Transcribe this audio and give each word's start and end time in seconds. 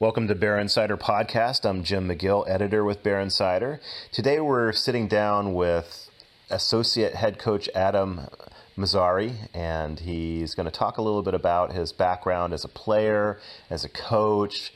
Welcome 0.00 0.28
to 0.28 0.36
Bear 0.36 0.60
Insider 0.60 0.96
Podcast. 0.96 1.68
I'm 1.68 1.82
Jim 1.82 2.08
McGill, 2.08 2.48
editor 2.48 2.84
with 2.84 3.02
Bear 3.02 3.18
Insider. 3.18 3.80
Today 4.12 4.38
we're 4.38 4.70
sitting 4.70 5.08
down 5.08 5.54
with 5.54 6.08
associate 6.50 7.16
head 7.16 7.40
coach 7.40 7.68
Adam 7.74 8.28
Mazarei, 8.76 9.48
and 9.52 9.98
he's 9.98 10.54
going 10.54 10.66
to 10.66 10.70
talk 10.70 10.98
a 10.98 11.02
little 11.02 11.24
bit 11.24 11.34
about 11.34 11.72
his 11.72 11.90
background 11.90 12.52
as 12.52 12.64
a 12.64 12.68
player, 12.68 13.40
as 13.70 13.82
a 13.82 13.88
coach, 13.88 14.72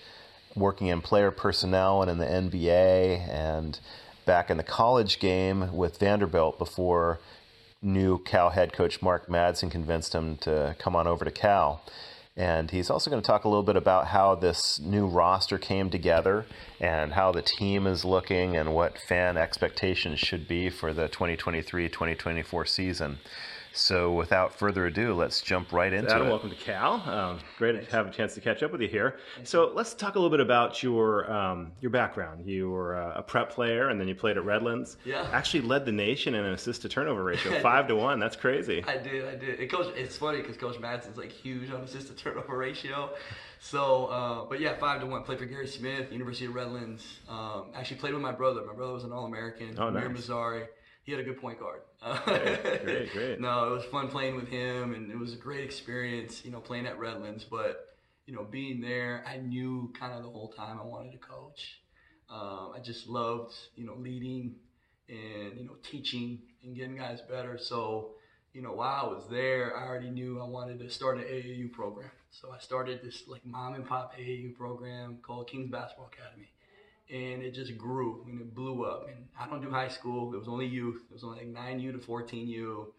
working 0.57 0.89
in 0.89 1.01
player 1.01 1.31
personnel 1.31 2.03
and 2.03 2.11
in 2.11 2.19
the 2.19 2.59
NBA, 2.59 3.29
and 3.29 3.79
back 4.27 4.51
in 4.51 4.57
the 4.57 4.65
college 4.65 5.21
game 5.21 5.73
with 5.73 6.01
Vanderbilt 6.01 6.59
before 6.59 7.21
new 7.81 8.19
Cal 8.19 8.51
head 8.51 8.73
coach 8.73 9.01
Mark 9.01 9.29
Madsen 9.29 9.71
convinced 9.71 10.17
him 10.17 10.37
to 10.39 10.75
come 10.81 10.97
on 10.97 11.07
over 11.07 11.25
to 11.25 11.31
Cal. 11.31 11.81
And 12.37 12.71
he's 12.71 12.89
also 12.89 13.11
going 13.11 13.23
to 13.23 13.27
talk 13.27 13.45
a 13.45 13.49
little 13.49 13.63
bit 13.63 13.77
about 13.77 14.07
how 14.07 14.35
this 14.35 14.81
new 14.81 15.07
roster 15.07 15.59
came 15.59 15.91
together 15.91 16.47
and 16.81 17.13
how 17.13 17.31
the 17.31 17.43
team 17.43 17.87
is 17.87 18.05
looking 18.07 18.57
and 18.57 18.75
what 18.75 18.99
fan 18.99 19.37
expectations 19.37 20.19
should 20.19 20.49
be 20.49 20.71
for 20.71 20.95
the 20.95 21.09
2023 21.09 21.89
2024 21.89 22.65
season. 22.65 23.19
So, 23.75 24.13
without 24.13 24.55
further 24.55 24.87
ado, 24.87 25.15
let's 25.15 25.41
jump 25.41 25.73
right 25.73 25.93
into 25.93 26.11
Adam, 26.11 26.27
it. 26.27 26.31
welcome 26.31 26.51
to 26.51 26.57
Cal. 26.57 26.95
Um, 27.07 27.39
great 27.57 27.89
to 27.89 27.91
have 27.97 28.07
a 28.07 28.11
chance 28.11 28.35
to 28.35 28.41
catch 28.41 28.63
up 28.63 28.71
with 28.71 28.83
you 28.83 28.89
here. 28.89 29.17
So, 29.45 29.73
let's 29.75 29.95
talk 29.95 30.15
a 30.15 30.19
little 30.19 30.31
bit 30.31 30.41
about 30.41 30.83
your 30.83 31.31
um, 31.33 31.73
your 31.81 31.91
background. 31.91 32.47
You 32.47 32.71
were 32.71 32.95
a, 32.97 33.15
a 33.17 33.23
prep 33.23 33.51
player, 33.51 33.89
and 33.89 33.99
then 33.99 34.09
you 34.09 34.15
played 34.15 34.37
at 34.37 34.45
Redlands. 34.45 34.99
Yeah. 35.05 35.27
Actually, 35.33 35.63
led 35.63 35.87
the 35.87 35.93
nation 35.93 36.35
in 36.35 36.45
an 36.45 36.53
assist 36.53 36.83
to 36.83 36.89
turnover 36.89 37.25
ratio, 37.25 37.59
five 37.63 37.89
to 37.89 37.97
one. 37.97 38.19
That's 38.19 38.37
crazy. 38.37 38.85
I 38.87 38.99
did, 38.99 39.25
I 39.25 39.37
did. 39.37 39.61
And 39.61 39.71
Coach, 39.71 39.95
it's 39.97 40.17
funny 40.19 40.43
because 40.43 40.57
Coach 40.57 40.79
Madsen's 40.79 41.17
like 41.17 41.33
huge 41.33 41.71
on 41.71 41.81
assist 41.81 42.09
to 42.09 42.15
turnover 42.15 42.57
ratio. 42.57 43.11
So, 43.59 44.07
uh, 44.07 44.45
but 44.45 44.61
yeah, 44.61 44.77
five 44.77 45.01
to 45.01 45.07
one. 45.07 45.23
Played 45.23 45.39
for 45.39 45.47
Gary 45.47 45.67
Smith, 45.67 46.13
University 46.13 46.47
of 46.47 46.55
Redlands. 46.55 47.21
Um, 47.29 47.67
actually 47.75 47.99
played 47.99 48.13
with 48.13 48.23
my 48.23 48.33
brother. 48.33 48.63
My 48.67 48.75
brother 48.75 48.93
was 48.93 49.05
an 49.05 49.13
All 49.13 49.25
American. 49.25 49.77
Oh, 49.79 49.89
Amir 49.89 50.09
nice. 50.09 50.27
Mazarei. 50.27 50.67
He 51.05 51.13
had 51.13 51.21
a 51.21 51.25
good 51.25 51.41
point 51.41 51.59
guard. 51.59 51.81
Great, 52.25 52.85
great, 52.85 53.13
great. 53.13 53.41
No, 53.41 53.69
it 53.69 53.71
was 53.71 53.85
fun 53.85 54.09
playing 54.09 54.35
with 54.35 54.49
him, 54.49 54.95
and 54.95 55.11
it 55.11 55.17
was 55.19 55.33
a 55.35 55.37
great 55.37 55.65
experience. 55.65 56.45
You 56.45 56.51
know, 56.51 56.59
playing 56.61 56.87
at 56.87 56.99
Redlands, 56.99 57.45
but 57.45 57.97
you 58.27 58.35
know, 58.35 58.45
being 58.45 58.81
there, 58.81 59.25
I 59.27 59.37
knew 59.37 59.93
kind 59.99 60.13
of 60.13 60.23
the 60.23 60.29
whole 60.29 60.49
time 60.49 60.79
I 60.81 60.85
wanted 60.85 61.13
to 61.13 61.19
coach. 61.19 61.81
Um, 62.31 62.73
I 62.75 62.81
just 62.83 63.09
loved, 63.09 63.55
you 63.77 63.85
know, 63.85 63.95
leading 63.95 64.55
and 65.09 65.59
you 65.59 65.65
know 65.65 65.77
teaching 65.83 66.39
and 66.63 66.75
getting 66.75 66.97
guys 66.97 67.21
better. 67.21 67.59
So, 67.59 68.13
you 68.53 68.63
know, 68.63 68.73
while 68.73 69.07
I 69.07 69.09
was 69.09 69.29
there, 69.31 69.77
I 69.77 69.87
already 69.87 70.11
knew 70.11 70.41
I 70.41 70.45
wanted 70.45 70.79
to 70.81 70.91
start 70.91 71.19
an 71.19 71.25
AAU 71.25 71.73
program. 71.73 72.11
So 72.31 72.51
I 72.51 72.59
started 72.59 73.01
this 73.03 73.25
like 73.29 73.45
mom 73.45 73.75
and 73.75 73.87
pop 73.87 74.17
AAU 74.19 74.55
program 74.55 75.19
called 75.23 75.49
Kings 75.49 75.71
Basketball 75.71 76.11
Academy, 76.13 76.51
and 77.13 77.43
it 77.43 77.53
just 77.53 77.77
grew 77.77 78.25
and 78.29 78.41
it 78.41 78.55
blew 78.55 78.85
up. 78.85 79.07
And 79.09 79.27
I 79.39 79.47
don't 79.49 79.61
do 79.63 79.71
high 79.71 79.89
school; 79.89 80.35
it 80.35 80.39
was 80.39 80.49
only 80.49 80.67
youth. 80.67 81.03
It 81.11 81.13
was 81.15 81.23
only 81.25 81.39
like 81.39 81.49
nine 81.49 81.79
U 81.81 81.93
to 81.93 81.99
fourteen 81.99 82.49
U, 82.49 82.93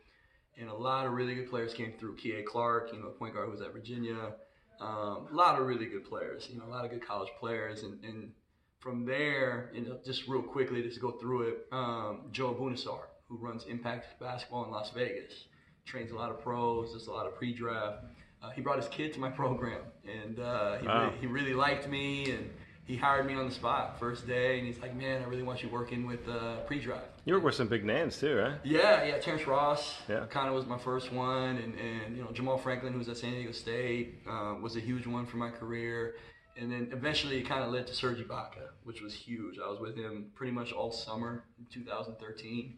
and 0.58 0.70
a 0.70 0.74
lot 0.74 1.06
of 1.06 1.14
really 1.14 1.36
good 1.36 1.50
players 1.50 1.74
came 1.74 1.94
through. 2.00 2.16
Kihei 2.18 2.46
Clark, 2.46 2.92
you 2.94 3.00
know, 3.00 3.06
the 3.06 3.12
point 3.18 3.34
guard 3.34 3.46
who 3.48 3.52
was 3.52 3.62
at 3.62 3.74
Virginia. 3.74 4.34
Um, 4.80 5.28
a 5.32 5.36
lot 5.36 5.60
of 5.60 5.66
really 5.68 5.86
good 5.86 6.04
players, 6.04 6.50
you 6.52 6.58
know, 6.60 6.66
a 6.66 6.72
lot 6.72 6.84
of 6.84 6.92
good 6.92 7.06
college 7.06 7.30
players, 7.40 7.84
and, 7.84 8.04
and 8.04 8.32
from 8.80 9.06
there, 9.06 9.72
just 10.04 10.28
real 10.28 10.42
quickly, 10.42 10.82
just 10.82 11.00
go 11.00 11.12
through 11.12 11.44
it. 11.44 11.68
Um, 11.72 12.22
Joe 12.32 12.52
Abunassar, 12.54 13.08
who 13.30 13.38
runs 13.38 13.64
Impact 13.66 14.20
Basketball 14.20 14.66
in 14.66 14.72
Las 14.72 14.90
Vegas, 14.94 15.46
trains 15.86 16.12
a 16.12 16.16
lot 16.16 16.32
of 16.32 16.42
pros, 16.42 16.92
does 16.92 17.08
a 17.08 17.12
lot 17.12 17.26
of 17.28 17.36
pre-draft. 17.36 18.04
Uh, 18.42 18.50
he 18.50 18.62
brought 18.62 18.78
his 18.78 18.90
kid 18.90 19.14
to 19.14 19.20
my 19.22 19.30
program, 19.42 19.80
and 20.06 20.40
uh, 20.40 20.78
he, 20.80 20.88
Wow. 20.88 21.06
really, 21.06 21.18
he 21.22 21.28
really 21.28 21.54
liked 21.54 21.88
me, 21.88 22.32
and 22.32 22.50
he 22.86 22.98
hired 22.98 23.26
me 23.26 23.34
on 23.34 23.46
the 23.48 23.54
spot 23.54 23.98
first 24.00 24.28
day, 24.28 24.58
and 24.58 24.68
he's 24.68 24.80
like, 24.80 24.96
"Man, 24.96 25.22
I 25.22 25.26
really 25.26 25.44
want 25.44 25.64
you 25.64 25.70
working 25.70 26.06
with 26.06 26.28
uh, 26.28 26.58
pre-draft." 26.68 27.06
You 27.26 27.34
work 27.36 27.44
with 27.44 27.56
some 27.56 27.68
big 27.70 27.86
names 27.86 28.20
too, 28.20 28.36
right? 28.36 28.56
Yeah, 28.64 29.04
yeah. 29.06 29.18
Terrence 29.20 29.48
Ross 29.48 29.96
Yeah. 30.10 30.26
kind 30.30 30.50
of 30.50 30.56
was 30.56 30.66
my 30.66 30.78
first 30.78 31.12
one, 31.14 31.58
and, 31.58 31.74
and 31.80 32.18
you 32.18 32.24
know 32.24 32.30
Jamaal 32.30 32.62
Franklin, 32.62 32.92
who 32.94 33.00
was 33.00 33.08
at 33.10 33.18
San 33.18 33.32
Diego 33.32 33.52
State, 33.54 34.20
um, 34.28 34.62
was 34.62 34.76
a 34.76 34.82
huge 34.82 35.08
one 35.08 35.26
for 35.26 35.38
my 35.38 35.50
career. 35.50 36.16
And 36.56 36.72
then 36.72 36.90
eventually 36.92 37.40
it 37.40 37.48
kind 37.48 37.64
of 37.64 37.72
led 37.72 37.88
to 37.88 37.96
Serge 37.96 38.20
Ibaka, 38.20 38.68
which 38.84 39.02
was 39.02 39.12
huge. 39.12 39.58
I 39.58 39.68
was 39.72 39.80
with 39.80 39.96
him 39.96 40.30
pretty 40.36 40.52
much 40.54 40.72
all 40.72 40.92
summer 40.92 41.46
in 41.58 41.66
2013, 41.74 42.78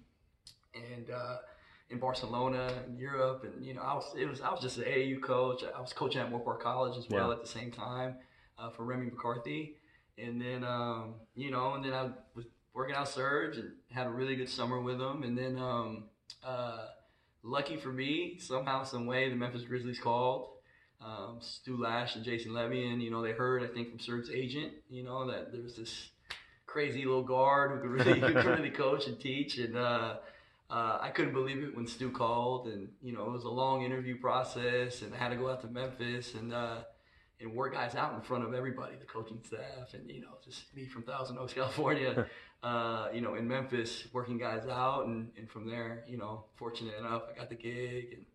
and 0.75 1.09
uh, 1.09 1.37
in 1.89 1.99
Barcelona, 1.99 2.71
in 2.87 2.97
Europe, 2.97 3.43
and 3.43 3.65
you 3.65 3.73
know 3.73 3.81
I 3.81 3.93
was 3.95 4.05
it 4.17 4.29
was 4.29 4.39
I 4.41 4.49
was 4.51 4.61
just 4.61 4.77
an 4.77 4.83
AAU 4.85 5.21
coach. 5.21 5.63
I 5.75 5.81
was 5.81 5.91
coaching 5.93 6.21
at 6.21 6.31
Moorpark 6.31 6.59
College 6.61 6.97
as 6.97 7.09
well 7.09 7.27
Yeah. 7.27 7.33
at 7.33 7.41
the 7.41 7.47
same 7.49 7.71
time 7.71 8.15
uh, 8.57 8.69
for 8.69 8.83
Remy 8.85 9.07
McCarthy, 9.07 9.75
and 10.17 10.39
then 10.41 10.63
um, 10.63 11.15
you 11.35 11.51
know, 11.51 11.73
and 11.73 11.83
then 11.83 11.93
I 11.93 12.09
was 12.35 12.45
working 12.73 12.95
out 12.95 13.07
Serge 13.07 13.57
and 13.57 13.71
had 13.91 14.07
a 14.07 14.09
really 14.09 14.35
good 14.35 14.49
summer 14.49 14.79
with 14.79 14.99
him, 14.99 15.23
and 15.23 15.37
then 15.37 15.57
um, 15.57 16.03
uh, 16.43 16.85
lucky 17.43 17.77
for 17.77 17.89
me, 17.89 18.37
somehow, 18.39 18.83
some 18.83 19.05
way, 19.05 19.29
the 19.29 19.35
Memphis 19.35 19.63
Grizzlies 19.63 19.99
called. 19.99 20.49
Um, 21.05 21.37
Stu 21.39 21.77
Lash 21.77 22.15
and 22.15 22.23
Jason 22.23 22.53
Levy, 22.53 22.87
and 22.87 23.01
you 23.01 23.11
know 23.11 23.21
they 23.21 23.31
heard, 23.31 23.63
I 23.63 23.67
think, 23.67 23.89
from 23.89 23.99
Serge's 23.99 24.29
agent, 24.29 24.73
you 24.89 25.03
know 25.03 25.29
that 25.29 25.51
there 25.51 25.61
was 25.61 25.75
this 25.75 26.09
crazy 26.65 27.05
little 27.05 27.23
guard 27.23 27.71
who 27.71 27.81
could 27.81 27.89
really, 27.91 28.19
who 28.21 28.33
could 28.33 28.45
really 28.45 28.69
coach 28.69 29.07
and 29.07 29.19
teach, 29.19 29.57
and 29.57 29.77
uh, 29.77 30.15
uh, 30.69 30.97
I 30.99 31.09
couldn't 31.09 31.33
believe 31.33 31.63
it 31.63 31.75
when 31.75 31.85
Stu 31.85 32.09
called, 32.09 32.67
and 32.67 32.89
you 33.01 33.13
know 33.13 33.25
it 33.25 33.31
was 33.31 33.43
a 33.43 33.49
long 33.49 33.83
interview 33.83 34.17
process, 34.17 35.01
and 35.01 35.13
I 35.13 35.17
had 35.17 35.29
to 35.29 35.35
go 35.35 35.49
out 35.49 35.61
to 35.61 35.67
Memphis. 35.67 36.33
And 36.33 36.53
uh, 36.53 36.77
and 37.39 37.53
work 37.53 37.73
guys 37.73 37.95
out 37.95 38.13
in 38.13 38.21
front 38.21 38.43
of 38.43 38.53
everybody, 38.53 38.95
the 38.99 39.05
coaching 39.05 39.39
staff, 39.45 39.93
and 39.93 40.09
you 40.09 40.21
know 40.21 40.37
just 40.43 40.73
me 40.75 40.85
from 40.85 41.03
Thousand 41.03 41.37
Oaks, 41.37 41.53
California, 41.55 42.27
uh, 42.63 43.07
you 43.13 43.21
know 43.21 43.35
in 43.35 43.47
Memphis 43.47 44.07
working 44.13 44.37
guys 44.37 44.67
out, 44.67 45.07
and, 45.07 45.31
and 45.37 45.49
from 45.49 45.69
there, 45.69 46.03
you 46.07 46.17
know, 46.17 46.45
fortunate 46.55 46.95
enough, 46.99 47.23
I 47.31 47.37
got 47.37 47.49
the 47.49 47.55
gig 47.55 48.13
and 48.13 48.25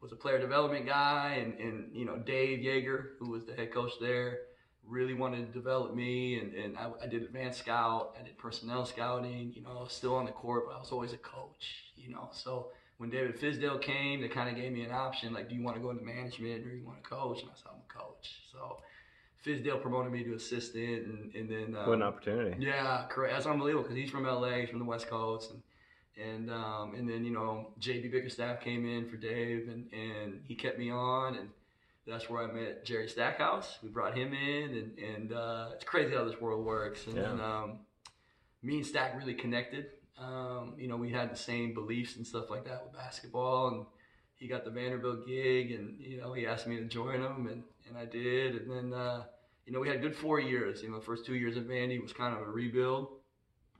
was 0.00 0.12
a 0.12 0.16
player 0.16 0.38
development 0.38 0.86
guy, 0.86 1.42
and, 1.42 1.58
and 1.58 1.96
you 1.96 2.04
know 2.04 2.16
Dave 2.16 2.60
Joerger, 2.60 3.16
who 3.18 3.30
was 3.30 3.44
the 3.44 3.54
head 3.54 3.72
coach 3.72 3.92
there, 4.00 4.40
really 4.86 5.14
wanted 5.14 5.46
to 5.46 5.52
develop 5.52 5.94
me, 5.94 6.38
and, 6.38 6.54
and 6.54 6.76
I, 6.76 6.90
I 7.02 7.06
did 7.06 7.22
advanced 7.22 7.60
scout, 7.60 8.16
I 8.20 8.22
did 8.22 8.36
personnel 8.38 8.84
scouting, 8.84 9.52
you 9.54 9.62
know, 9.62 9.70
I 9.70 9.82
was 9.82 9.92
still 9.92 10.14
on 10.14 10.26
the 10.26 10.32
court, 10.32 10.64
but 10.66 10.76
I 10.76 10.78
was 10.78 10.92
always 10.92 11.12
a 11.12 11.18
coach, 11.18 11.92
you 11.96 12.10
know, 12.10 12.28
so 12.32 12.68
when 12.98 13.10
David 13.10 13.40
Fizdale 13.40 13.80
came, 13.80 14.20
they 14.20 14.28
kind 14.28 14.48
of 14.48 14.56
gave 14.56 14.72
me 14.72 14.84
an 14.84 14.92
option, 14.92 15.32
like, 15.32 15.48
do 15.48 15.54
you 15.54 15.62
want 15.62 15.76
to 15.76 15.82
go 15.82 15.90
into 15.90 16.04
management 16.04 16.66
or 16.66 16.74
you 16.74 16.84
want 16.84 17.02
to 17.02 17.08
coach? 17.08 17.40
And 17.40 17.50
I 17.50 17.54
said, 17.56 17.72
coach. 17.96 18.40
So 18.52 18.78
Fizdale 19.44 19.80
promoted 19.80 20.12
me 20.12 20.24
to 20.24 20.34
assistant, 20.34 21.06
and, 21.06 21.34
and 21.34 21.48
then 21.50 21.76
um, 21.76 21.86
What 21.88 21.94
an 21.96 22.02
opportunity. 22.02 22.56
yeah, 22.64 23.04
correct. 23.08 23.34
That's 23.34 23.46
unbelievable 23.46 23.82
because 23.84 23.96
he's 23.96 24.10
from 24.10 24.24
LA, 24.24 24.60
he's 24.60 24.70
from 24.70 24.78
the 24.78 24.84
West 24.84 25.08
Coast, 25.08 25.50
and 25.50 25.62
and 26.16 26.50
um, 26.50 26.94
and 26.94 27.08
then 27.08 27.24
you 27.24 27.32
know 27.32 27.72
JB 27.80 28.10
Bickerstaff 28.12 28.60
came 28.60 28.86
in 28.86 29.08
for 29.08 29.16
Dave, 29.16 29.68
and 29.68 29.86
and 29.92 30.40
he 30.46 30.54
kept 30.54 30.78
me 30.78 30.90
on, 30.90 31.36
and 31.36 31.48
that's 32.06 32.28
where 32.30 32.42
I 32.48 32.52
met 32.52 32.84
Jerry 32.84 33.08
Stackhouse. 33.08 33.78
We 33.82 33.88
brought 33.88 34.16
him 34.16 34.32
in, 34.32 34.70
and 34.76 34.98
and 34.98 35.32
uh, 35.32 35.68
it's 35.74 35.84
crazy 35.84 36.14
how 36.14 36.24
this 36.24 36.40
world 36.40 36.64
works. 36.64 37.06
And 37.06 37.16
then 37.16 37.40
um, 37.40 37.78
me 38.62 38.76
and 38.76 38.86
Stack 38.86 39.16
really 39.18 39.34
connected. 39.34 39.86
Um, 40.18 40.74
you 40.78 40.86
know, 40.86 40.96
we 40.96 41.10
had 41.10 41.32
the 41.32 41.36
same 41.36 41.74
beliefs 41.74 42.16
and 42.16 42.26
stuff 42.26 42.48
like 42.48 42.64
that 42.66 42.84
with 42.84 42.94
basketball, 42.94 43.68
and 43.68 43.86
he 44.36 44.46
got 44.46 44.64
the 44.64 44.70
Vanderbilt 44.70 45.26
gig, 45.26 45.72
and 45.72 45.98
you 46.00 46.18
know 46.20 46.32
he 46.32 46.46
asked 46.46 46.66
me 46.66 46.76
to 46.76 46.84
join 46.84 47.20
him, 47.20 47.48
and 47.50 47.62
and 47.88 47.96
I 47.96 48.04
did, 48.04 48.56
and 48.56 48.70
then. 48.70 48.92
Uh, 48.92 49.24
you 49.66 49.72
know, 49.72 49.80
we 49.80 49.88
had 49.88 49.96
a 49.96 50.00
good 50.00 50.14
four 50.14 50.40
years. 50.40 50.82
You 50.82 50.90
know, 50.90 50.98
the 50.98 51.04
first 51.04 51.24
two 51.24 51.34
years 51.34 51.56
at 51.56 51.66
Vandy 51.66 52.00
was 52.00 52.12
kind 52.12 52.34
of 52.34 52.42
a 52.42 52.50
rebuild. 52.50 53.08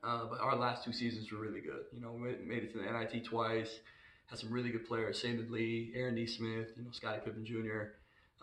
Uh, 0.03 0.27
but 0.29 0.41
our 0.41 0.57
last 0.57 0.85
two 0.85 0.93
seasons 0.93 1.33
were 1.33 1.39
really 1.39 1.61
good. 1.61 1.85
You 1.95 2.01
know, 2.01 2.13
we 2.13 2.35
made 2.45 2.63
it 2.63 2.73
to 2.73 2.79
the 2.79 2.85
NIT 2.85 3.25
twice. 3.25 3.81
Had 4.27 4.39
some 4.39 4.51
really 4.51 4.71
good 4.71 4.87
players: 4.87 5.23
Saben 5.23 5.51
Lee, 5.51 5.93
Aaron 5.95 6.15
Nesmith, 6.15 6.69
you 6.77 6.85
know, 6.85 6.91
Scottie 6.93 7.21
Pippen 7.25 7.45
Jr., 7.45 7.93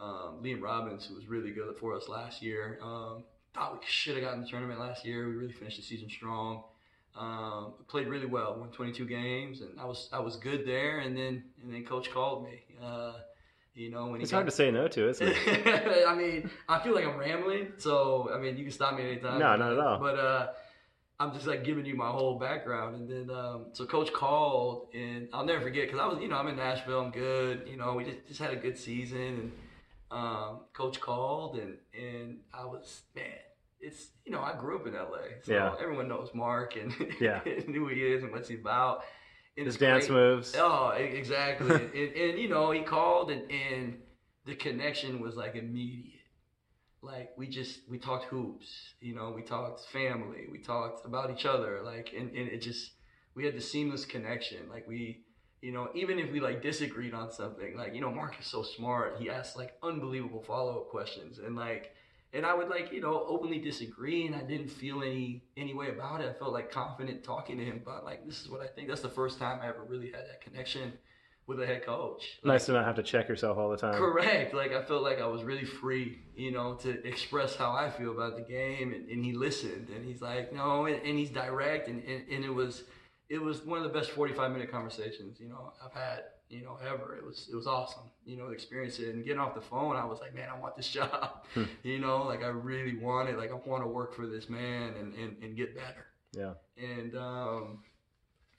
um, 0.02 0.40
Liam 0.44 0.62
Robbins, 0.62 1.06
who 1.06 1.16
was 1.16 1.28
really 1.28 1.52
good 1.52 1.75
for 1.80 1.96
us 1.96 2.07
last 2.07 2.42
year. 2.42 2.80
Um, 2.81 3.24
thought 3.54 3.74
we 3.74 3.80
should 3.86 4.16
have 4.16 4.24
gotten 4.24 4.42
the 4.42 4.48
tournament 4.48 4.80
last 4.80 5.06
year. 5.06 5.28
We 5.28 5.36
really 5.36 5.54
finished 5.54 5.78
the 5.78 5.84
season 5.84 6.10
strong. 6.10 6.64
Um, 7.16 7.74
played 7.88 8.07
really 8.07 8.25
well. 8.25 8.56
Won 8.57 8.69
22 8.69 9.06
games, 9.06 9.62
and 9.62 9.80
I 9.80 9.86
was 9.86 10.10
I 10.12 10.19
was 10.19 10.38
good 10.38 10.66
there. 10.66 11.00
And 11.00 11.16
then 11.16 11.44
and 11.62 11.74
then 11.74 11.86
coach 11.86 12.12
called 12.12 12.44
me. 12.44 12.64
Uh, 12.81 13.14
you 13.73 13.89
know, 13.89 14.13
It's 14.15 14.31
got, 14.31 14.38
hard 14.38 14.47
to 14.47 14.51
say 14.51 14.71
no 14.71 14.88
to, 14.88 15.09
isn't 15.09 15.27
it? 15.27 16.06
I 16.07 16.15
mean, 16.15 16.50
I 16.68 16.79
feel 16.79 16.94
like 16.94 17.06
I'm 17.06 17.18
rambling, 17.18 17.73
so 17.77 18.29
I 18.33 18.38
mean, 18.39 18.57
you 18.57 18.63
can 18.63 18.71
stop 18.73 18.95
me 18.95 19.03
anytime. 19.12 19.39
No, 19.39 19.56
not 19.56 19.71
at 19.73 19.79
all. 19.79 20.00
But 20.00 20.19
uh, 20.19 20.47
I'm 21.19 21.33
just 21.33 21.47
like 21.47 21.63
giving 21.63 21.85
you 21.85 21.95
my 21.95 22.09
whole 22.09 22.38
background, 22.39 22.95
and 22.95 23.09
then 23.29 23.35
um, 23.35 23.68
so 23.73 23.85
coach 23.85 24.12
called, 24.12 24.88
and 24.94 25.29
I'll 25.33 25.45
never 25.45 25.62
forget 25.62 25.88
because 25.88 26.00
I 26.01 26.07
was, 26.07 26.19
you 26.21 26.27
know, 26.27 26.35
I'm 26.38 26.47
in 26.47 26.56
Nashville, 26.57 27.00
I'm 27.01 27.12
good, 27.12 27.68
you 27.68 27.77
know, 27.77 27.94
we 27.94 28.03
just, 28.03 28.27
just 28.27 28.39
had 28.41 28.51
a 28.51 28.56
good 28.57 28.77
season, 28.77 29.19
and 29.21 29.51
um, 30.12 30.59
coach 30.73 31.00
called, 31.00 31.57
and 31.57 31.77
and 31.97 32.39
I 32.53 32.65
was 32.65 33.01
man. 33.15 33.25
It's 33.83 34.09
you 34.25 34.31
know 34.31 34.41
I 34.41 34.53
grew 34.59 34.75
up 34.77 34.85
in 34.85 34.94
LA, 34.94 35.39
so 35.44 35.53
Yeah. 35.53 35.73
everyone 35.81 36.07
knows 36.07 36.29
Mark 36.35 36.75
and 36.75 36.94
Yeah. 37.19 37.39
knew 37.68 37.79
who 37.79 37.88
he 37.88 38.01
is 38.03 38.21
and 38.21 38.31
what's 38.31 38.47
he 38.50 38.56
about. 38.56 39.03
His 39.56 39.77
dance 39.77 40.07
great. 40.07 40.15
moves. 40.15 40.56
Oh, 40.57 40.89
exactly. 40.98 41.75
and, 41.75 42.15
and, 42.15 42.39
you 42.39 42.50
know, 42.50 42.71
he 42.71 42.81
called 42.81 43.31
and, 43.31 43.50
and 43.51 44.00
the 44.45 44.56
connection 44.56 45.19
was 45.19 45.36
like 45.36 45.56
immediate. 45.56 46.21
like 47.01 47.31
we 47.38 47.48
just 47.48 47.81
we 47.89 47.98
talked 47.98 48.25
hoops, 48.25 48.94
you 49.01 49.13
know, 49.13 49.31
we 49.36 49.42
talked 49.42 49.86
family, 49.88 50.48
we 50.51 50.59
talked 50.59 51.06
about 51.06 51.31
each 51.31 51.45
other, 51.45 51.81
like 51.83 52.13
and, 52.18 52.30
and 52.30 52.48
it 52.48 52.62
just 52.62 52.92
we 53.36 53.45
had 53.45 53.56
the 53.56 53.62
seamless 53.62 54.06
connection. 54.06 54.69
Like 54.69 54.88
we 54.88 55.25
you 55.62 55.71
know, 55.71 55.89
even 55.94 56.18
if 56.18 56.31
we 56.31 56.39
like 56.39 56.62
disagreed 56.62 57.13
on 57.13 57.31
something, 57.31 57.77
like, 57.77 57.94
you 57.94 58.01
know, 58.01 58.12
Mark 58.12 58.36
is 58.39 58.47
so 58.47 58.63
smart. 58.63 59.18
He 59.19 59.30
asks 59.30 59.56
like 59.56 59.74
unbelievable 59.83 60.42
follow 60.42 60.81
up 60.81 60.89
questions. 60.89 61.38
And 61.38 61.56
like, 61.56 61.94
and 62.33 62.45
I 62.45 62.54
would 62.54 62.69
like, 62.69 62.92
you 62.92 63.01
know, 63.01 63.25
openly 63.28 63.60
disagree 63.60 64.25
and 64.25 64.36
I 64.36 64.42
didn't 64.42 64.69
feel 64.69 65.01
any 65.01 65.44
any 65.57 65.74
way 65.74 65.89
about 65.89 66.22
it. 66.22 66.30
I 66.30 66.39
felt 66.39 66.54
like 66.54 66.72
confident 66.72 67.24
talking 67.24 67.57
to 67.57 67.63
him 67.63 67.81
but 67.83 68.04
like 68.04 68.25
this 68.25 68.42
is 68.42 68.50
what 68.50 68.62
I 68.62 68.68
think. 68.68 68.88
That's 68.88 69.01
the 69.01 69.10
first 69.10 69.39
time 69.39 69.60
I 69.62 69.68
ever 69.68 69.83
really 69.88 70.07
had 70.07 70.22
that 70.28 70.42
connection 70.42 70.94
with 71.48 71.60
a 71.60 71.66
head 71.66 71.86
coach. 71.86 72.39
Like, 72.44 72.54
nice 72.54 72.66
to 72.68 72.74
not 72.74 72.86
have 72.86 72.95
to 72.95 73.04
check 73.04 73.28
yourself 73.28 73.57
all 73.57 73.69
the 73.69 73.78
time. 73.78 73.95
Correct. 73.95 74.54
Like 74.54 74.72
I 74.72 74.83
felt 74.83 75.04
like 75.04 75.19
I 75.19 75.28
was 75.28 75.44
really 75.44 75.66
free, 75.66 76.19
you 76.36 76.51
know, 76.51 76.75
to 76.75 77.06
express 77.06 77.56
how 77.56 77.72
I 77.72 77.89
feel 77.89 78.12
about 78.12 78.36
the 78.38 78.44
game 78.44 78.94
and, 78.94 79.10
and 79.10 79.25
he 79.25 79.33
listened 79.33 79.89
and 79.89 80.06
he's 80.06 80.22
like, 80.22 80.54
no, 80.54 80.86
and, 80.86 81.01
and 81.04 81.18
he's 81.18 81.30
direct 81.30 81.88
and, 81.88 82.04
and, 82.04 82.28
and 82.30 82.45
it 82.45 82.54
was 82.54 82.83
it 83.30 83.42
was 83.42 83.66
one 83.66 83.78
of 83.78 83.83
the 83.86 83.98
best 83.98 84.12
45 84.12 84.51
minute 84.51 84.69
conversations 84.69 85.39
you 85.39 85.48
know 85.48 85.72
I've 85.83 85.94
had 85.94 86.24
you 86.51 86.63
know 86.63 86.77
ever. 86.86 87.15
It 87.15 87.25
was 87.25 87.48
it 87.51 87.56
was 87.56 87.68
awesome. 87.68 88.03
You 88.25 88.38
know, 88.38 88.48
experience 88.48 89.00
it 89.00 89.13
and 89.13 89.24
getting 89.24 89.39
off 89.39 89.56
the 89.56 89.62
phone. 89.62 89.95
I 89.95 90.06
was 90.06 90.19
like, 90.19 90.36
man, 90.36 90.50
I 90.53 90.59
want 90.59 90.75
this 90.75 90.89
job. 91.00 91.45
Hmm. 91.53 91.63
you 91.83 92.00
know, 92.00 92.24
like 92.24 92.44
I 92.44 92.48
really 92.48 92.98
want 92.98 93.30
it. 93.30 93.38
Like 93.38 93.51
I 93.51 93.56
want 93.56 93.83
to 93.83 93.88
work 93.88 94.15
for 94.15 94.27
this 94.27 94.50
man 94.50 94.94
and 95.00 95.13
and, 95.15 95.38
and 95.42 95.56
get 95.56 95.75
better. 95.75 96.07
Yeah. 96.33 96.53
And 96.77 97.15
um, 97.15 97.80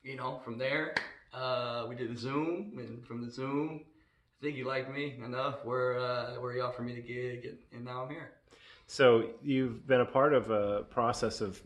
you 0.03 0.17
know, 0.17 0.41
from 0.45 0.59
there, 0.59 0.95
uh, 1.33 1.87
we 1.89 1.95
did 1.95 2.15
the 2.15 2.19
Zoom, 2.19 2.79
and 2.79 3.07
from 3.07 3.25
the 3.25 3.31
Zoom, 3.31 3.81
I 4.41 4.45
think 4.45 4.57
he 4.57 4.65
liked 4.65 4.91
me 4.91 5.19
enough 5.25 5.65
where 5.65 5.99
uh, 5.99 6.35
where 6.41 6.53
he 6.55 6.61
offered 6.61 6.85
me 6.85 6.95
the 6.95 7.03
gig, 7.03 7.45
and, 7.45 7.59
and 7.73 7.85
now 7.85 8.05
I'm 8.05 8.11
here. 8.11 8.33
So 8.87 9.31
you've 9.43 9.87
been 9.87 10.01
a 10.01 10.07
part 10.07 10.35
of 10.35 10.51
a 10.51 10.83
process 10.91 11.41
of 11.41 11.63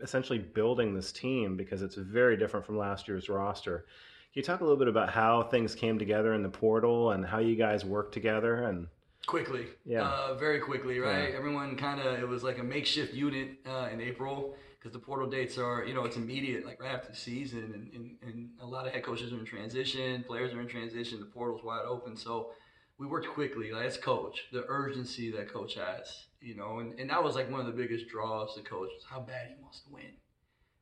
essentially 0.00 0.38
building 0.38 0.94
this 0.94 1.12
team 1.12 1.56
because 1.56 1.82
it's 1.82 1.94
very 1.94 2.36
different 2.36 2.66
from 2.66 2.76
last 2.76 3.06
year's 3.06 3.28
roster. 3.28 3.86
Can 4.34 4.40
you 4.40 4.44
talk 4.44 4.60
a 4.60 4.64
little 4.64 4.76
bit 4.76 4.88
about 4.88 5.10
how 5.10 5.44
things 5.44 5.74
came 5.74 5.98
together 5.98 6.34
in 6.34 6.42
the 6.42 6.48
portal 6.48 7.12
and 7.12 7.24
how 7.24 7.38
you 7.38 7.54
guys 7.54 7.84
worked 7.84 8.12
together 8.12 8.64
and 8.64 8.88
quickly 9.26 9.68
yeah 9.86 10.02
uh, 10.02 10.34
very 10.34 10.60
quickly 10.60 10.98
right 10.98 11.30
yeah. 11.30 11.36
everyone 11.38 11.76
kind 11.76 11.98
of 11.98 12.18
it 12.18 12.28
was 12.28 12.42
like 12.42 12.58
a 12.58 12.62
makeshift 12.62 13.14
unit 13.14 13.56
uh, 13.64 13.88
in 13.90 13.98
april 13.98 14.54
because 14.78 14.92
the 14.92 14.98
portal 14.98 15.26
dates 15.26 15.56
are 15.56 15.82
you 15.86 15.94
know 15.94 16.04
it's 16.04 16.16
immediate 16.16 16.66
like 16.66 16.78
right 16.78 16.92
after 16.92 17.08
the 17.08 17.16
season 17.16 17.72
and, 17.72 17.90
and, 17.94 18.16
and 18.20 18.50
a 18.60 18.66
lot 18.66 18.86
of 18.86 18.92
head 18.92 19.02
coaches 19.02 19.32
are 19.32 19.38
in 19.38 19.44
transition 19.46 20.22
players 20.24 20.52
are 20.52 20.60
in 20.60 20.68
transition 20.68 21.20
the 21.20 21.24
portal's 21.24 21.64
wide 21.64 21.86
open 21.88 22.14
so 22.14 22.50
we 22.98 23.06
worked 23.06 23.26
quickly 23.28 23.72
like 23.72 23.86
as 23.86 23.96
coach 23.96 24.44
the 24.52 24.62
urgency 24.68 25.30
that 25.30 25.50
coach 25.50 25.74
has 25.74 26.26
you 26.44 26.54
know, 26.54 26.78
and, 26.80 26.98
and 27.00 27.08
that 27.08 27.24
was 27.24 27.34
like 27.34 27.50
one 27.50 27.60
of 27.60 27.66
the 27.66 27.72
biggest 27.72 28.06
draws 28.08 28.54
to 28.54 28.60
coach 28.60 28.90
was 28.94 29.04
how 29.08 29.18
bad 29.18 29.48
he 29.48 29.62
wants 29.62 29.80
to 29.80 29.90
win, 29.90 30.12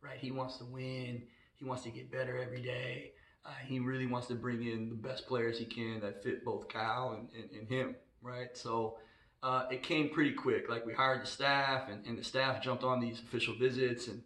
right? 0.03 0.19
He 0.19 0.33
wants 0.33 0.59
to 0.59 0.65
win. 0.65 1.23
He 1.55 1.65
wants 1.65 1.85
to 1.85 1.91
get 1.91 2.11
better 2.11 2.43
every 2.43 2.61
day. 2.61 3.13
Uh, 3.45 3.51
he 3.67 3.81
really 3.81 4.07
wants 4.07 4.29
to 4.29 4.35
bring 4.35 4.63
in 4.63 4.89
the 4.89 4.95
best 4.95 5.27
players 5.27 5.59
he 5.59 5.65
can 5.65 6.01
that 6.01 6.23
fit 6.23 6.45
both 6.45 6.69
Cal 6.69 7.19
and, 7.19 7.29
and, 7.37 7.51
and 7.59 7.69
him, 7.69 7.97
right? 8.23 8.57
So 8.57 8.99
uh, 9.43 9.67
it 9.71 9.83
came 9.83 10.11
pretty 10.11 10.33
quick. 10.33 10.69
Like 10.69 10.87
we 10.87 10.93
hired 10.93 11.23
the 11.23 11.27
staff, 11.27 11.89
and, 11.89 12.07
and 12.07 12.17
the 12.17 12.25
staff 12.25 12.63
jumped 12.63 12.85
on 12.85 13.01
these 13.01 13.19
official 13.21 13.55
visits 13.55 14.09
and 14.09 14.23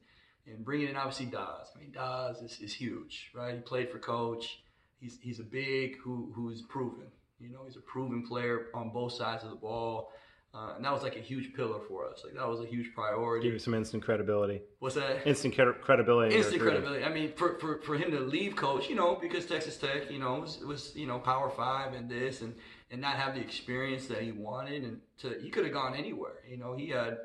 and 0.46 0.64
bringing 0.64 0.88
in 0.88 0.96
obviously 0.96 1.26
Daz. 1.26 1.72
I 1.74 1.80
mean, 1.80 1.92
Daz 1.92 2.40
is, 2.40 2.60
is 2.60 2.72
huge, 2.72 3.30
right? 3.34 3.54
He 3.54 3.60
played 3.60 3.90
for 3.90 3.98
coach. 3.98 4.60
He's 5.00 5.18
he's 5.20 5.40
a 5.40 5.44
big 5.44 5.96
who 5.98 6.32
who's 6.34 6.62
proven. 6.62 7.06
You 7.40 7.50
know, 7.50 7.64
he's 7.66 7.76
a 7.76 7.80
proven 7.80 8.26
player 8.26 8.66
on 8.74 8.90
both 8.90 9.12
sides 9.12 9.44
of 9.44 9.50
the 9.50 9.56
ball. 9.56 10.12
Uh, 10.56 10.72
and 10.76 10.84
that 10.84 10.92
was 10.92 11.02
like 11.02 11.16
a 11.16 11.20
huge 11.20 11.52
pillar 11.52 11.80
for 11.86 12.08
us. 12.08 12.22
Like 12.24 12.34
that 12.34 12.48
was 12.48 12.60
a 12.60 12.66
huge 12.66 12.94
priority. 12.94 13.44
Give 13.44 13.52
you 13.52 13.58
some 13.58 13.74
instant 13.74 14.02
credibility. 14.02 14.62
What's 14.78 14.94
that? 14.94 15.26
Instant 15.26 15.54
credibility. 15.54 16.34
Instant 16.34 16.62
credibility. 16.62 17.04
I 17.04 17.12
mean, 17.12 17.32
for, 17.36 17.58
for, 17.58 17.82
for 17.82 17.94
him 17.94 18.10
to 18.12 18.20
leave 18.20 18.56
coach, 18.56 18.88
you 18.88 18.94
know, 18.94 19.18
because 19.20 19.44
Texas 19.44 19.76
Tech, 19.76 20.10
you 20.10 20.18
know, 20.18 20.40
was, 20.40 20.58
was 20.64 20.96
you 20.96 21.06
know 21.06 21.18
Power 21.18 21.50
Five 21.50 21.92
and 21.92 22.10
this 22.10 22.40
and 22.40 22.54
and 22.90 23.02
not 23.02 23.16
have 23.16 23.34
the 23.34 23.40
experience 23.40 24.06
that 24.06 24.22
he 24.22 24.32
wanted, 24.32 24.84
and 24.84 25.00
to 25.18 25.38
he 25.42 25.50
could 25.50 25.64
have 25.64 25.74
gone 25.74 25.94
anywhere. 25.94 26.38
You 26.48 26.56
know, 26.56 26.74
he 26.74 26.88
had 26.88 27.18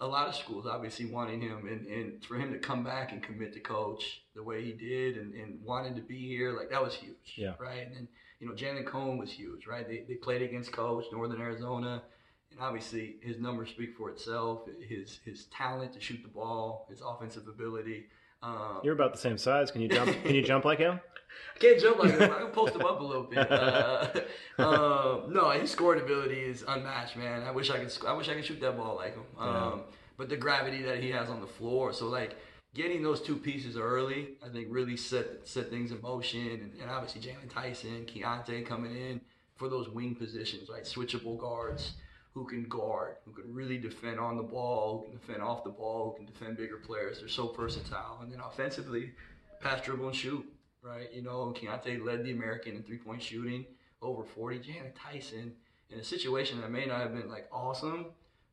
a 0.00 0.06
lot 0.06 0.28
of 0.28 0.34
schools 0.34 0.66
obviously 0.66 1.06
wanting 1.06 1.40
him, 1.40 1.66
and, 1.66 1.86
and 1.86 2.22
for 2.22 2.36
him 2.36 2.52
to 2.52 2.58
come 2.58 2.84
back 2.84 3.12
and 3.12 3.22
commit 3.22 3.54
to 3.54 3.60
coach 3.60 4.22
the 4.34 4.42
way 4.42 4.62
he 4.62 4.72
did, 4.72 5.16
and, 5.16 5.32
and 5.32 5.64
wanted 5.64 5.96
to 5.96 6.02
be 6.02 6.28
here, 6.28 6.52
like 6.52 6.68
that 6.68 6.82
was 6.82 6.92
huge. 6.92 7.34
Yeah. 7.36 7.54
Right. 7.58 7.86
And 7.86 7.96
then 7.96 8.08
you 8.40 8.46
know, 8.46 8.52
Jalen 8.52 8.84
Cone 8.84 9.16
was 9.16 9.30
huge. 9.30 9.66
Right. 9.66 9.88
They 9.88 10.04
they 10.06 10.16
played 10.16 10.42
against 10.42 10.70
coach 10.70 11.06
Northern 11.10 11.40
Arizona 11.40 12.02
and 12.50 12.60
obviously 12.60 13.16
his 13.20 13.38
numbers 13.38 13.70
speak 13.70 13.96
for 13.96 14.10
itself. 14.10 14.62
His 14.80 15.20
his 15.24 15.44
talent 15.46 15.92
to 15.94 16.00
shoot 16.00 16.20
the 16.22 16.28
ball, 16.28 16.86
his 16.90 17.00
offensive 17.00 17.46
ability. 17.48 18.06
Um, 18.42 18.80
You're 18.82 18.94
about 18.94 19.12
the 19.12 19.18
same 19.18 19.38
size. 19.38 19.70
Can 19.70 19.80
you 19.80 19.88
jump? 19.88 20.10
Can 20.24 20.34
you 20.34 20.42
jump 20.42 20.64
like 20.64 20.78
him? 20.78 21.00
I 21.56 21.58
can't 21.58 21.80
jump 21.80 21.98
like 21.98 22.12
him. 22.12 22.22
I 22.22 22.38
can 22.40 22.48
post 22.48 22.74
him 22.74 22.82
up 22.82 23.00
a 23.00 23.04
little 23.04 23.24
bit. 23.24 23.50
Uh, 23.50 24.08
um, 24.58 25.32
no, 25.32 25.50
his 25.50 25.70
scoring 25.70 26.00
ability 26.02 26.40
is 26.40 26.64
unmatched, 26.66 27.16
man. 27.16 27.42
I 27.42 27.50
wish 27.50 27.70
I 27.70 27.78
could. 27.78 27.92
I 28.06 28.12
wish 28.12 28.28
I 28.28 28.34
could 28.34 28.44
shoot 28.44 28.60
that 28.60 28.76
ball 28.76 28.96
like 28.96 29.14
him. 29.14 29.24
Um, 29.38 29.48
yeah. 29.48 29.94
But 30.16 30.28
the 30.28 30.36
gravity 30.36 30.82
that 30.82 31.02
he 31.02 31.10
has 31.10 31.28
on 31.28 31.40
the 31.40 31.46
floor, 31.46 31.92
so 31.92 32.08
like 32.08 32.36
getting 32.74 33.02
those 33.02 33.20
two 33.20 33.36
pieces 33.36 33.76
early, 33.76 34.30
I 34.44 34.48
think 34.48 34.68
really 34.70 34.96
set 34.96 35.46
set 35.46 35.70
things 35.70 35.92
in 35.92 36.00
motion. 36.00 36.48
And, 36.48 36.72
and 36.80 36.90
obviously 36.90 37.20
Jaylon 37.20 37.48
Tyson, 37.48 38.06
Keonte 38.06 38.66
coming 38.66 38.96
in 38.96 39.20
for 39.56 39.68
those 39.68 39.88
wing 39.88 40.14
positions, 40.14 40.68
right? 40.68 40.84
Switchable 40.84 41.38
guards 41.38 41.92
who 42.34 42.44
can 42.44 42.64
guard, 42.64 43.16
who 43.24 43.32
can 43.32 43.52
really 43.52 43.78
defend 43.78 44.20
on 44.20 44.36
the 44.36 44.42
ball, 44.42 44.98
who 44.98 45.04
can 45.04 45.18
defend 45.18 45.42
off 45.42 45.64
the 45.64 45.70
ball, 45.70 46.10
who 46.10 46.24
can 46.24 46.32
defend 46.32 46.56
bigger 46.56 46.76
players. 46.76 47.20
They're 47.20 47.28
so 47.28 47.48
versatile. 47.48 48.18
And 48.22 48.30
then 48.30 48.40
offensively, 48.40 49.12
pass, 49.60 49.82
dribble, 49.84 50.06
and 50.06 50.16
shoot, 50.16 50.44
right? 50.82 51.12
You 51.12 51.22
know, 51.22 51.54
Keonte 51.56 52.04
led 52.04 52.24
the 52.24 52.32
American 52.32 52.76
in 52.76 52.82
three 52.82 52.98
point 52.98 53.22
shooting, 53.22 53.64
over 54.02 54.24
40. 54.24 54.58
Jaylon 54.60 54.92
Tyson, 54.94 55.52
in 55.90 55.98
a 55.98 56.04
situation 56.04 56.60
that 56.60 56.70
may 56.70 56.86
not 56.86 57.00
have 57.00 57.14
been 57.14 57.28
like 57.28 57.48
awesome, 57.52 58.06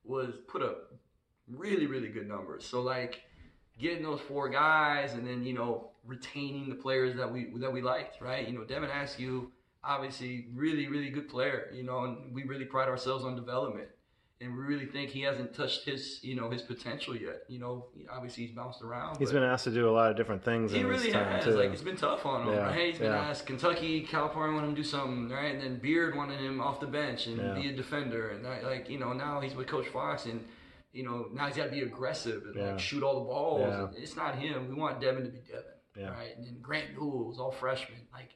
was 0.03 0.33
put 0.47 0.61
up 0.61 0.93
really, 1.47 1.85
really 1.85 2.07
good 2.07 2.27
numbers. 2.27 2.65
So, 2.65 2.81
like, 2.81 3.21
getting 3.77 4.03
those 4.03 4.21
four 4.21 4.49
guys 4.49 5.13
and 5.13 5.27
then, 5.27 5.43
you 5.43 5.53
know, 5.53 5.89
retaining 6.05 6.69
the 6.69 6.75
players 6.75 7.15
that 7.17 7.31
we 7.31 7.51
that 7.57 7.71
we 7.71 7.81
liked, 7.81 8.21
right? 8.21 8.47
You 8.47 8.53
know, 8.53 8.63
Devin 8.63 8.89
Askew 8.89 9.51
obviously 9.85 10.47
really, 10.53 10.87
really 10.87 11.09
good 11.09 11.29
player, 11.29 11.69
you 11.73 11.83
know, 11.83 12.03
and 12.05 12.33
we 12.33 12.43
really 12.43 12.65
pride 12.65 12.89
ourselves 12.89 13.23
on 13.23 13.35
development. 13.35 13.87
And 14.41 14.53
we 14.53 14.63
really 14.63 14.85
think 14.85 15.11
he 15.11 15.21
hasn't 15.21 15.53
touched 15.55 15.85
his, 15.85 16.19
you 16.21 16.35
know, 16.35 16.49
his 16.49 16.61
potential 16.61 17.15
yet. 17.15 17.43
You 17.47 17.57
know, 17.57 17.85
obviously 18.11 18.45
he's 18.45 18.53
bounced 18.53 18.81
around. 18.81 19.17
He's 19.17 19.31
been 19.31 19.43
asked 19.43 19.63
to 19.63 19.71
do 19.71 19.87
a 19.87 19.91
lot 19.91 20.11
of 20.11 20.17
different 20.17 20.43
things. 20.43 20.73
He 20.73 20.83
really 20.83 21.11
has. 21.11 21.45
Too. 21.45 21.51
Like 21.51 21.71
it's 21.71 21.81
been 21.81 21.95
tough 21.95 22.25
on 22.25 22.49
him, 22.49 22.53
yeah. 22.53 22.59
right? 22.59 22.89
He's 22.89 22.99
been 22.99 23.13
yeah. 23.13 23.29
asked. 23.29 23.45
Kentucky, 23.45 24.01
California 24.01 24.53
wanted 24.53 24.67
him 24.67 24.75
to 24.75 24.81
do 24.81 24.87
something, 24.87 25.29
right? 25.29 25.53
And 25.53 25.61
then 25.61 25.79
Beard 25.79 26.17
wanted 26.17 26.41
him 26.41 26.59
off 26.59 26.81
the 26.81 26.85
bench 26.85 27.27
and 27.27 27.37
yeah. 27.37 27.53
be 27.53 27.69
a 27.69 27.73
defender, 27.73 28.31
and 28.31 28.43
like 28.43 28.89
you 28.89 28.99
know 28.99 29.13
now 29.13 29.39
he's 29.39 29.55
with 29.55 29.67
Coach 29.67 29.87
Fox 29.87 30.25
and 30.25 30.43
you 30.91 31.03
know 31.03 31.27
now 31.33 31.47
he's 31.47 31.55
got 31.55 31.65
to 31.65 31.71
be 31.71 31.81
aggressive 31.81 32.43
and 32.43 32.55
like 32.71 32.79
shoot 32.79 33.03
all 33.03 33.21
the 33.21 33.25
balls. 33.29 33.95
It's 33.97 34.17
not 34.17 34.35
him. 34.35 34.67
We 34.67 34.75
want 34.75 34.99
Devin 34.99 35.23
to 35.23 35.29
be 35.29 35.39
Devin, 35.47 36.11
right? 36.13 36.35
And 36.35 36.45
then 36.45 36.57
Grant 36.61 36.93
Newell's 36.93 37.39
all 37.39 37.51
freshman, 37.51 38.01
like 38.11 38.31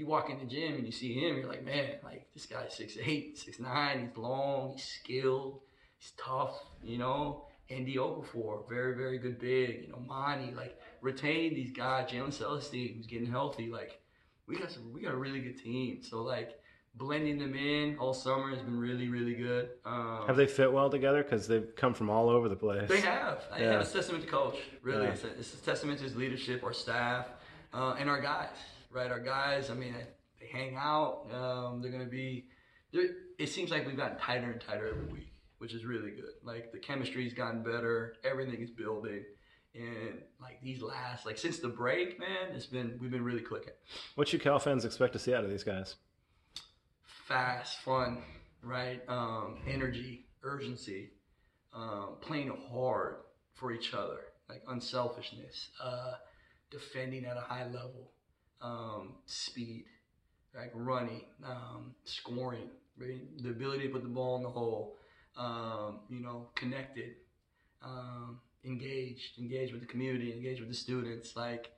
you 0.00 0.06
walk 0.06 0.30
in 0.30 0.38
the 0.38 0.46
gym 0.46 0.76
and 0.76 0.86
you 0.86 0.92
see 0.92 1.12
him, 1.12 1.36
you're 1.36 1.46
like, 1.46 1.62
man, 1.62 1.90
like 2.02 2.26
this 2.32 2.46
guy's 2.46 2.74
six 2.74 2.96
eight, 3.04 3.38
six 3.38 3.60
nine. 3.60 4.08
He's 4.08 4.16
long, 4.16 4.72
he's 4.72 4.84
skilled, 4.84 5.60
he's 5.98 6.12
tough, 6.16 6.58
you 6.82 6.98
know. 6.98 7.44
ND 7.72 7.98
Okafor, 7.98 8.68
very 8.68 8.96
very 8.96 9.18
good 9.18 9.38
big, 9.38 9.82
you 9.82 9.88
know. 9.90 10.02
Monty, 10.08 10.52
like 10.54 10.80
retaining 11.02 11.54
these 11.54 11.70
guys, 11.70 12.10
Jalen 12.10 12.32
Celestine, 12.32 12.96
who's 12.96 13.06
getting 13.06 13.30
healthy. 13.30 13.68
Like 13.68 14.00
we 14.48 14.56
got 14.56 14.72
some, 14.72 14.90
we 14.92 15.02
got 15.02 15.12
a 15.12 15.18
really 15.18 15.40
good 15.40 15.62
team. 15.62 16.02
So 16.02 16.22
like 16.22 16.58
blending 16.96 17.38
them 17.38 17.54
in 17.54 17.96
all 17.98 18.12
summer 18.12 18.50
has 18.50 18.60
been 18.60 18.78
really 18.78 19.08
really 19.08 19.34
good. 19.34 19.68
Um, 19.84 20.24
have 20.26 20.36
they 20.36 20.46
fit 20.46 20.72
well 20.72 20.88
together? 20.88 21.22
Because 21.22 21.46
they've 21.46 21.76
come 21.76 21.92
from 21.92 22.08
all 22.08 22.30
over 22.30 22.48
the 22.48 22.56
place. 22.56 22.88
They 22.88 23.02
have. 23.02 23.44
I 23.52 23.60
yeah. 23.60 23.72
have 23.72 23.82
a 23.82 23.86
testament 23.86 24.24
to 24.24 24.30
coach. 24.30 24.56
Really, 24.82 25.04
yeah. 25.04 25.10
it's, 25.10 25.24
a, 25.24 25.28
it's, 25.38 25.54
a, 25.54 25.58
testament 25.58 25.98
to 25.98 26.04
his 26.04 26.16
leadership, 26.16 26.64
our 26.64 26.72
staff, 26.72 27.28
uh, 27.74 27.96
and 27.98 28.08
our 28.08 28.20
guys 28.20 28.48
right? 28.90 29.10
Our 29.10 29.20
guys, 29.20 29.70
I 29.70 29.74
mean, 29.74 29.94
they 30.40 30.46
hang 30.46 30.76
out. 30.76 31.26
Um, 31.32 31.80
they're 31.80 31.90
going 31.90 32.04
to 32.04 32.10
be, 32.10 32.46
it 32.92 33.48
seems 33.48 33.70
like 33.70 33.86
we've 33.86 33.96
gotten 33.96 34.18
tighter 34.18 34.50
and 34.50 34.60
tighter 34.60 34.88
every 34.88 35.06
week, 35.06 35.32
which 35.58 35.74
is 35.74 35.84
really 35.84 36.10
good. 36.10 36.34
Like 36.42 36.72
the 36.72 36.78
chemistry's 36.78 37.32
gotten 37.32 37.62
better, 37.62 38.14
everything 38.24 38.60
is 38.60 38.70
building. 38.70 39.24
And 39.74 40.22
like 40.40 40.60
these 40.62 40.82
last, 40.82 41.24
like 41.26 41.38
since 41.38 41.60
the 41.60 41.68
break, 41.68 42.18
man, 42.18 42.54
it's 42.54 42.66
been, 42.66 42.98
we've 43.00 43.10
been 43.10 43.24
really 43.24 43.42
clicking. 43.42 43.74
What 44.16 44.26
should 44.26 44.42
Cal 44.42 44.58
fans 44.58 44.84
expect 44.84 45.12
to 45.12 45.18
see 45.18 45.32
out 45.32 45.44
of 45.44 45.50
these 45.50 45.62
guys? 45.62 45.94
Fast, 47.26 47.78
fun, 47.82 48.22
right? 48.62 49.00
Um, 49.08 49.58
energy, 49.68 50.26
urgency, 50.42 51.10
um, 51.72 52.16
playing 52.20 52.52
hard 52.72 53.18
for 53.54 53.72
each 53.72 53.94
other, 53.94 54.18
like 54.48 54.62
unselfishness, 54.66 55.68
uh, 55.80 56.14
defending 56.70 57.24
at 57.24 57.36
a 57.36 57.40
high 57.42 57.66
level, 57.66 58.10
um, 58.62 59.14
speed, 59.26 59.84
like 60.54 60.72
running, 60.74 61.22
um, 61.44 61.94
scoring, 62.04 62.70
right? 62.98 63.20
the 63.42 63.50
ability 63.50 63.84
to 63.86 63.92
put 63.92 64.02
the 64.02 64.08
ball 64.08 64.36
in 64.36 64.42
the 64.42 64.50
hole. 64.50 64.96
um, 65.36 66.00
you 66.10 66.20
know, 66.20 66.48
connected, 66.56 67.14
um, 67.82 68.40
engaged, 68.64 69.38
engaged 69.38 69.72
with 69.72 69.80
the 69.80 69.86
community, 69.86 70.32
engaged 70.32 70.60
with 70.60 70.68
the 70.68 70.74
students. 70.74 71.36
Like 71.36 71.70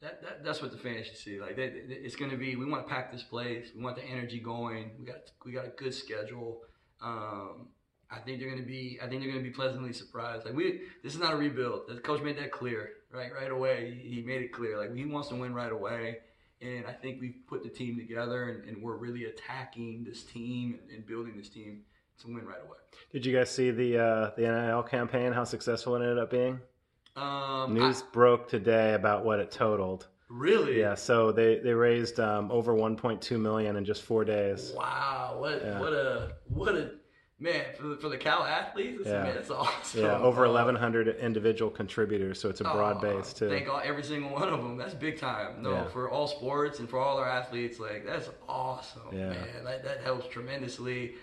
that, 0.00 0.22
that 0.22 0.44
that's 0.44 0.62
what 0.62 0.70
the 0.72 0.78
fans 0.78 1.06
should 1.06 1.16
see. 1.16 1.40
Like 1.40 1.56
they, 1.56 1.68
they, 1.68 1.94
it's 1.94 2.16
going 2.16 2.30
to 2.30 2.36
be. 2.36 2.56
We 2.56 2.66
want 2.66 2.86
to 2.86 2.92
pack 2.92 3.12
this 3.12 3.22
place. 3.22 3.68
We 3.76 3.82
want 3.82 3.96
the 3.96 4.04
energy 4.04 4.40
going. 4.40 4.92
We 4.98 5.06
got 5.06 5.18
we 5.44 5.52
got 5.52 5.66
a 5.66 5.70
good 5.70 5.94
schedule. 5.94 6.62
Um, 7.00 7.68
I 8.10 8.18
think 8.20 8.38
they're 8.38 8.48
going 8.48 8.60
to 8.62 8.66
be. 8.66 8.98
I 9.02 9.08
think 9.08 9.20
they're 9.22 9.30
going 9.30 9.42
to 9.44 9.48
be 9.50 9.54
pleasantly 9.54 9.92
surprised. 9.92 10.46
Like 10.46 10.54
we, 10.54 10.82
this 11.02 11.14
is 11.14 11.20
not 11.20 11.32
a 11.34 11.36
rebuild. 11.36 11.82
The 11.88 11.96
coach 12.00 12.22
made 12.22 12.38
that 12.38 12.52
clear, 12.52 12.90
right? 13.12 13.32
Right 13.34 13.50
away, 13.50 13.98
he, 14.02 14.16
he 14.16 14.22
made 14.22 14.42
it 14.42 14.52
clear. 14.52 14.78
Like 14.78 14.94
he 14.94 15.04
wants 15.04 15.28
to 15.28 15.34
win 15.34 15.54
right 15.54 15.72
away. 15.72 16.18
And 16.60 16.86
I 16.86 16.92
think 16.92 17.20
we've 17.20 17.36
put 17.48 17.62
the 17.62 17.68
team 17.68 17.96
together, 17.96 18.48
and, 18.48 18.68
and 18.68 18.82
we're 18.82 18.96
really 18.96 19.24
attacking 19.26 20.04
this 20.04 20.24
team 20.24 20.78
and, 20.82 20.90
and 20.98 21.06
building 21.06 21.36
this 21.36 21.48
team 21.48 21.82
to 22.20 22.26
win 22.26 22.44
right 22.46 22.60
away. 22.66 22.78
Did 23.12 23.24
you 23.24 23.36
guys 23.36 23.48
see 23.50 23.70
the 23.70 23.98
uh, 23.98 24.30
the 24.36 24.42
NIL 24.42 24.82
campaign? 24.82 25.32
How 25.32 25.44
successful 25.44 25.94
it 25.94 26.00
ended 26.02 26.18
up 26.18 26.30
being? 26.30 26.58
Um, 27.16 27.74
News 27.74 28.02
I- 28.02 28.12
broke 28.12 28.48
today 28.48 28.94
about 28.94 29.24
what 29.24 29.38
it 29.40 29.50
totaled. 29.52 30.08
really? 30.28 30.80
Yeah, 30.80 30.94
so 30.96 31.30
they 31.32 31.58
they 31.60 31.72
raised 31.74 32.18
um, 32.20 32.50
over 32.50 32.74
1.2 32.74 33.40
million 33.40 33.76
in 33.76 33.84
just 33.84 34.02
four 34.02 34.24
days. 34.24 34.72
Wow. 34.76 35.36
What 35.38 35.62
Yeah. 35.64 35.80
what 35.80 35.92
a 35.92 36.32
what 36.48 36.74
a 36.74 36.90
man 37.40 37.64
for 37.76 37.88
the, 37.88 37.96
for 37.96 38.08
the 38.08 38.16
Cal 38.16 38.42
athletes. 38.44 38.98
That's, 38.98 39.08
Yeah. 39.10 39.22
man, 39.22 39.34
that's 39.34 39.50
awesome. 39.50 40.00
Yeah, 40.02 40.18
over 40.18 40.44
Uh, 40.46 40.48
1,100 40.52 41.08
individual 41.16 41.70
contributors, 41.70 42.40
so 42.40 42.48
it's 42.48 42.60
a 42.60 42.64
broad 42.64 42.96
Oh, 42.98 43.00
base 43.16 43.32
too. 43.32 43.48
Thank 43.48 43.68
all, 43.68 43.80
every 43.82 44.02
single 44.02 44.30
one 44.30 44.48
of 44.48 44.62
them. 44.62 44.76
That's 44.76 44.94
big 44.94 45.18
time. 45.18 45.62
No, 45.62 45.70
Yeah. 45.70 45.88
for 45.88 46.10
all 46.10 46.26
sports 46.26 46.78
and 46.80 46.88
for 46.88 46.98
all 46.98 47.18
our 47.18 47.28
athletes, 47.28 47.78
like 47.78 48.04
that's 48.04 48.28
awesome, 48.48 49.02
Yeah. 49.12 49.30
man. 49.30 49.64
That, 49.64 49.84
that 49.84 50.00
helps 50.00 50.26
tremendously. 50.28 51.14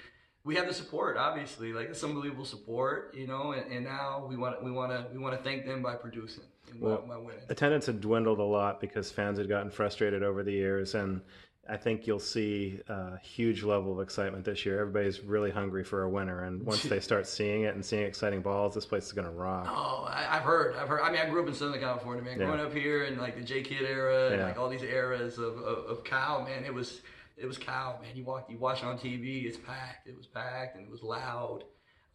We 0.43 0.55
have 0.55 0.67
the 0.67 0.73
support, 0.75 1.17
obviously, 1.17 1.73
like 1.73 1.89
it's 1.89 2.03
unbelievable 2.03 2.45
support, 2.45 3.15
you 3.15 3.25
know. 3.25 3.53
And, 3.53 3.71
and 3.71 3.83
now 3.83 4.25
we 4.29 4.37
want 4.37 4.63
we 4.63 4.69
want 4.71 4.91
to 4.91 5.07
we 5.11 5.17
want 5.19 5.35
to 5.35 5.43
thank 5.43 5.65
them 5.65 5.81
by 5.81 5.95
producing 5.95 6.43
and 6.71 6.79
Well, 6.79 6.97
by, 6.99 7.15
by 7.15 7.17
winning. 7.17 7.41
Attendance 7.49 7.87
had 7.87 7.99
dwindled 7.99 8.37
a 8.39 8.43
lot 8.43 8.79
because 8.79 9.11
fans 9.11 9.39
had 9.39 9.49
gotten 9.49 9.71
frustrated 9.71 10.21
over 10.21 10.43
the 10.43 10.51
years, 10.51 10.93
and 10.93 11.21
I 11.67 11.77
think 11.77 12.05
you'll 12.05 12.19
see 12.19 12.79
a 12.87 13.17
huge 13.19 13.63
level 13.63 13.91
of 13.93 13.99
excitement 13.99 14.45
this 14.45 14.65
year. 14.65 14.79
Everybody's 14.79 15.21
really 15.21 15.49
hungry 15.49 15.83
for 15.83 16.03
a 16.03 16.09
winner, 16.09 16.43
and 16.43 16.61
once 16.63 16.83
they 16.83 16.99
start 17.09 17.25
seeing 17.27 17.63
it 17.63 17.73
and 17.73 17.83
seeing 17.83 18.03
exciting 18.03 18.41
balls, 18.41 18.75
this 18.75 18.85
place 18.85 19.05
is 19.05 19.11
going 19.13 19.25
to 19.25 19.33
rock. 19.33 19.67
Oh, 19.69 20.05
I, 20.07 20.37
I've 20.37 20.43
heard. 20.43 20.75
I've 20.75 20.87
heard. 20.87 21.01
I 21.01 21.11
mean, 21.11 21.21
I 21.21 21.29
grew 21.29 21.41
up 21.41 21.47
in 21.47 21.53
Southern 21.55 21.79
California, 21.79 22.23
man. 22.23 22.39
Yeah. 22.39 22.45
Growing 22.45 22.59
up 22.61 22.73
here 22.73 23.05
in 23.05 23.17
like 23.17 23.35
the 23.35 23.43
J 23.43 23.63
Kidd 23.63 23.81
era 23.83 24.27
and 24.31 24.39
Yeah. 24.39 24.45
like 24.45 24.59
all 24.59 24.69
these 24.69 24.83
eras 24.83 25.37
of, 25.39 25.57
of, 25.57 25.85
of 25.85 26.03
Cal, 26.03 26.43
man, 26.43 26.63
it 26.65 26.73
was 26.73 27.01
it 27.37 27.45
was 27.45 27.57
Cal, 27.57 27.99
man. 28.01 28.11
You 28.15 28.23
walk, 28.25 28.47
you 28.49 28.57
watch 28.57 28.83
on 28.83 28.97
TV, 28.97 29.45
it's 29.45 29.57
packed. 29.57 30.07
It 30.07 30.15
was 30.15 30.27
packed 30.27 30.75
and 30.77 30.85
it 30.85 30.91
was 30.91 31.01
loud. 31.03 31.63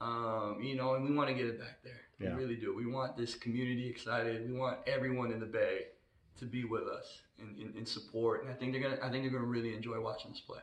Um, 0.01 0.59
you 0.63 0.77
know, 0.77 0.95
and 0.95 1.05
we 1.09 1.15
want 1.15 1.29
to 1.29 1.35
get 1.35 1.45
it 1.47 1.59
back 1.59 1.79
there. 1.85 2.01
Yeah. 2.21 2.35
We 2.37 2.43
really 2.43 2.57
do. 2.57 2.75
We 2.75 2.87
want 2.87 3.17
this 3.17 3.35
community 3.35 3.89
excited. 3.89 4.49
We 4.51 4.57
want 4.57 4.79
everyone 4.87 5.31
in 5.33 5.41
the 5.41 5.47
Bay 5.47 5.87
to 6.39 6.47
be 6.47 6.65
with 6.65 6.85
us 6.85 7.23
and, 7.39 7.57
and, 7.59 7.75
and 7.75 7.87
support. 7.87 8.43
And 8.43 8.51
I 8.51 8.55
think 8.55 8.73
they're 8.73 8.83
gonna. 8.83 8.99
I 9.03 9.11
think 9.11 9.25
they're 9.25 9.33
gonna 9.33 9.45
really 9.45 9.75
enjoy 9.75 10.01
watching 10.01 10.31
us 10.31 10.41
play. 10.41 10.61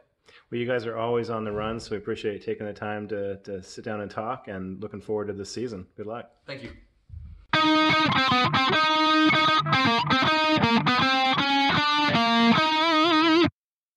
Well, 0.52 0.60
you 0.60 0.68
guys 0.68 0.86
are 0.86 0.98
always 0.98 1.30
on 1.30 1.44
the 1.44 1.52
run, 1.52 1.80
so 1.80 1.92
we 1.92 1.98
appreciate 1.98 2.34
you 2.34 2.40
taking 2.40 2.66
the 2.66 2.74
time 2.74 3.08
to, 3.10 3.38
to 3.44 3.64
sit 3.64 3.86
down 3.86 4.02
and 4.02 4.12
talk, 4.12 4.48
and 4.48 4.82
looking 4.82 5.02
forward 5.02 5.28
to 5.28 5.34
this 5.34 5.52
season. 5.52 5.88
Good 5.96 6.08
luck. 6.08 6.32
Thank 6.46 6.64
you. 6.64 6.72